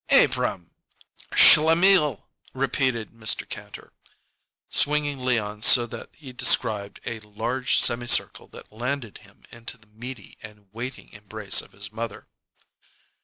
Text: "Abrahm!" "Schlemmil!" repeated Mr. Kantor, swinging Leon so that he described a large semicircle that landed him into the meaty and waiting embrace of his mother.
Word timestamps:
"Abrahm!" 0.09 0.71
"Schlemmil!" 1.33 2.25
repeated 2.55 3.11
Mr. 3.11 3.47
Kantor, 3.47 3.93
swinging 4.67 5.19
Leon 5.23 5.61
so 5.61 5.85
that 5.85 6.09
he 6.13 6.33
described 6.33 6.99
a 7.05 7.19
large 7.19 7.77
semicircle 7.79 8.47
that 8.47 8.71
landed 8.71 9.19
him 9.19 9.43
into 9.51 9.77
the 9.77 9.85
meaty 9.85 10.39
and 10.41 10.69
waiting 10.71 11.09
embrace 11.13 11.61
of 11.61 11.73
his 11.73 11.91
mother. 11.91 12.25